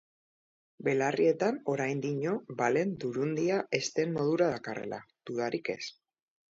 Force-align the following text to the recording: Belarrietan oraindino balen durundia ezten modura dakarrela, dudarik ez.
Belarrietan 0.87 1.59
oraindino 1.75 2.33
balen 2.63 2.97
durundia 3.05 3.61
ezten 3.83 4.19
modura 4.19 4.53
dakarrela, 4.59 5.03
dudarik 5.33 5.75
ez. 5.81 5.83